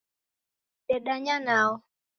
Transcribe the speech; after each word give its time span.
Dedanya 0.87 1.37
nao 1.47 1.71